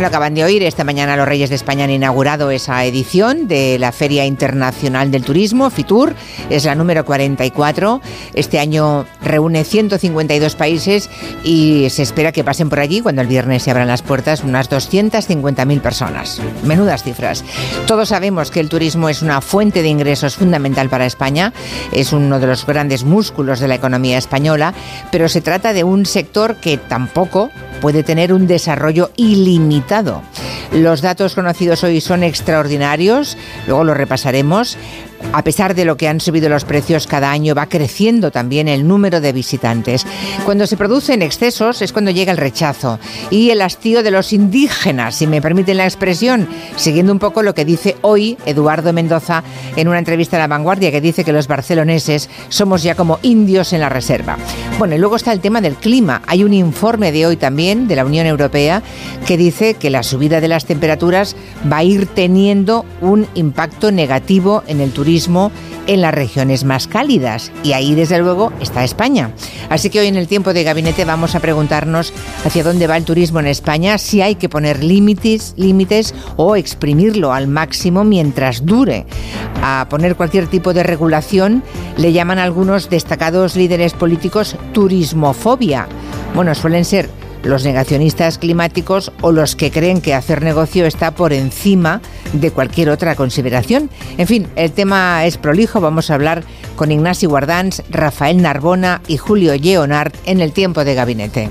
Lo 0.00 0.08
acaban 0.08 0.34
de 0.34 0.44
oír, 0.44 0.62
esta 0.62 0.84
mañana 0.84 1.16
los 1.16 1.26
Reyes 1.26 1.48
de 1.48 1.56
España 1.56 1.84
han 1.84 1.90
inaugurado 1.90 2.50
esa 2.50 2.84
edición 2.84 3.48
de 3.48 3.78
la 3.78 3.92
Feria 3.92 4.26
Internacional 4.26 5.10
del 5.10 5.24
Turismo, 5.24 5.70
FITUR, 5.70 6.14
es 6.50 6.66
la 6.66 6.74
número 6.74 7.06
44. 7.06 8.02
Este 8.34 8.58
año 8.58 9.06
reúne 9.22 9.64
152 9.64 10.54
países 10.54 11.08
y 11.44 11.88
se 11.88 12.02
espera 12.02 12.32
que 12.32 12.44
pasen 12.44 12.68
por 12.68 12.78
allí 12.78 13.00
cuando 13.00 13.22
el 13.22 13.26
viernes 13.26 13.62
se 13.62 13.70
abran 13.70 13.88
las 13.88 14.02
puertas 14.02 14.44
unas 14.44 14.68
250.000 14.68 15.80
personas. 15.80 16.42
Menudas 16.62 17.02
cifras. 17.02 17.42
Todos 17.86 18.10
sabemos 18.10 18.50
que 18.50 18.60
el 18.60 18.68
turismo 18.68 19.08
es 19.08 19.22
una 19.22 19.40
fuente 19.40 19.80
de 19.80 19.88
ingresos 19.88 20.36
fundamental 20.36 20.90
para 20.90 21.06
España, 21.06 21.54
es 21.90 22.12
uno 22.12 22.38
de 22.38 22.46
los 22.46 22.66
grandes 22.66 23.04
músculos 23.04 23.60
de 23.60 23.68
la 23.68 23.76
economía 23.76 24.18
española, 24.18 24.74
pero 25.10 25.30
se 25.30 25.40
trata 25.40 25.72
de 25.72 25.84
un 25.84 26.04
sector 26.04 26.56
que 26.56 26.76
tampoco 26.76 27.50
puede 27.80 28.02
tener 28.02 28.34
un 28.34 28.46
desarrollo 28.46 29.10
ilimitado. 29.16 29.85
Los 30.72 31.00
datos 31.00 31.34
conocidos 31.34 31.84
hoy 31.84 32.00
son 32.00 32.22
extraordinarios, 32.22 33.36
luego 33.66 33.84
los 33.84 33.96
repasaremos. 33.96 34.76
A 35.32 35.42
pesar 35.42 35.74
de 35.74 35.84
lo 35.84 35.96
que 35.96 36.08
han 36.08 36.20
subido 36.20 36.48
los 36.48 36.64
precios 36.64 37.06
cada 37.06 37.30
año, 37.30 37.54
va 37.54 37.68
creciendo 37.68 38.30
también 38.30 38.68
el 38.68 38.86
número 38.86 39.20
de 39.20 39.32
visitantes. 39.32 40.06
Cuando 40.44 40.66
se 40.66 40.76
producen 40.76 41.22
excesos 41.22 41.82
es 41.82 41.92
cuando 41.92 42.10
llega 42.10 42.32
el 42.32 42.38
rechazo 42.38 42.98
y 43.30 43.50
el 43.50 43.62
hastío 43.62 44.02
de 44.02 44.10
los 44.10 44.32
indígenas, 44.32 45.16
si 45.16 45.26
me 45.26 45.40
permiten 45.40 45.78
la 45.78 45.84
expresión, 45.84 46.48
siguiendo 46.76 47.12
un 47.12 47.18
poco 47.18 47.42
lo 47.42 47.54
que 47.54 47.64
dice 47.64 47.96
hoy 48.02 48.36
Eduardo 48.44 48.92
Mendoza 48.92 49.42
en 49.74 49.88
una 49.88 49.98
entrevista 49.98 50.36
a 50.36 50.40
La 50.40 50.48
Vanguardia, 50.48 50.90
que 50.90 51.00
dice 51.00 51.24
que 51.24 51.32
los 51.32 51.48
barceloneses 51.48 52.28
somos 52.48 52.82
ya 52.82 52.94
como 52.94 53.18
indios 53.22 53.72
en 53.72 53.80
la 53.80 53.88
reserva. 53.88 54.36
Bueno, 54.78 54.94
y 54.94 54.98
luego 54.98 55.16
está 55.16 55.32
el 55.32 55.40
tema 55.40 55.62
del 55.62 55.74
clima. 55.74 56.20
Hay 56.26 56.44
un 56.44 56.52
informe 56.52 57.10
de 57.10 57.24
hoy 57.24 57.38
también 57.38 57.88
de 57.88 57.96
la 57.96 58.04
Unión 58.04 58.26
Europea 58.26 58.82
que 59.26 59.38
dice 59.38 59.72
que 59.72 59.88
la 59.88 60.02
subida 60.02 60.42
de 60.42 60.48
las 60.48 60.66
temperaturas 60.66 61.34
va 61.72 61.78
a 61.78 61.84
ir 61.84 62.04
teniendo 62.06 62.84
un 63.00 63.26
impacto 63.32 63.90
negativo 63.90 64.62
en 64.66 64.82
el 64.82 64.92
turismo 64.92 65.50
en 65.86 66.00
las 66.00 66.14
regiones 66.14 66.64
más 66.64 66.86
cálidas 66.86 67.52
y 67.62 67.72
ahí 67.72 67.94
desde 67.94 68.18
luego 68.18 68.52
está 68.60 68.84
España. 68.84 69.32
Así 69.68 69.90
que 69.90 70.00
hoy 70.00 70.06
en 70.06 70.16
el 70.16 70.28
tiempo 70.28 70.52
de 70.52 70.64
gabinete 70.64 71.04
vamos 71.04 71.34
a 71.34 71.40
preguntarnos 71.40 72.12
hacia 72.44 72.64
dónde 72.64 72.86
va 72.86 72.96
el 72.96 73.04
turismo 73.04 73.40
en 73.40 73.46
España, 73.46 73.98
si 73.98 74.22
hay 74.22 74.36
que 74.36 74.48
poner 74.48 74.82
límites, 74.82 75.54
límites 75.56 76.14
o 76.36 76.56
exprimirlo 76.56 77.32
al 77.32 77.48
máximo 77.48 78.04
mientras 78.04 78.64
dure. 78.64 79.06
A 79.62 79.86
poner 79.88 80.16
cualquier 80.16 80.46
tipo 80.46 80.72
de 80.72 80.82
regulación 80.82 81.62
le 81.96 82.12
llaman 82.12 82.38
algunos 82.38 82.90
destacados 82.90 83.56
líderes 83.56 83.94
políticos 83.94 84.56
turismofobia. 84.72 85.88
Bueno, 86.34 86.54
suelen 86.54 86.84
ser 86.84 87.08
los 87.42 87.64
negacionistas 87.64 88.38
climáticos 88.38 89.12
o 89.20 89.32
los 89.32 89.56
que 89.56 89.70
creen 89.70 90.00
que 90.00 90.14
hacer 90.14 90.42
negocio 90.42 90.86
está 90.86 91.12
por 91.12 91.32
encima 91.32 92.00
de 92.40 92.50
cualquier 92.50 92.90
otra 92.90 93.14
consideración. 93.14 93.90
En 94.18 94.26
fin, 94.26 94.48
el 94.56 94.72
tema 94.72 95.24
es 95.24 95.36
prolijo. 95.36 95.80
Vamos 95.80 96.10
a 96.10 96.14
hablar 96.14 96.44
con 96.76 96.92
Ignacio 96.92 97.28
Guardans, 97.28 97.82
Rafael 97.90 98.42
Narbona 98.42 99.00
y 99.08 99.16
Julio 99.16 99.54
Leonard 99.56 100.12
en 100.24 100.40
el 100.40 100.52
tiempo 100.52 100.84
de 100.84 100.94
gabinete. 100.94 101.50